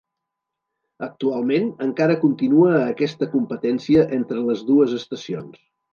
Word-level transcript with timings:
Actualment, 1.07 1.67
encara 1.87 2.17
continua 2.23 2.71
aquesta 2.79 3.27
competència 3.35 4.07
entre 4.19 4.45
les 4.49 4.65
dues 4.71 4.97
estacions. 5.03 5.63